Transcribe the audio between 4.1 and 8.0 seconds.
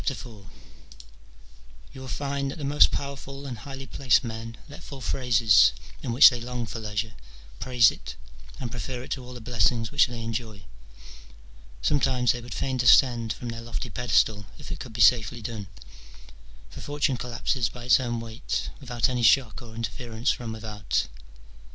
men let fall phrases in which they long for leisure, praise